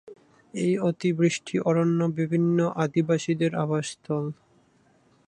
এই 0.53 0.73
অতিবৃষ্টি 0.81 1.55
অরণ্য 1.61 1.99
বিভিন্ন 2.19 2.57
আদিবাসীদের 2.75 3.51
আবাসস্থল। 3.55 4.25